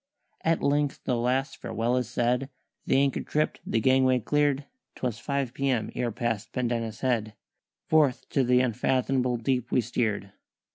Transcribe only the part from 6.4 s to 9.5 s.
Pendennis Head Forth to th' unfathomable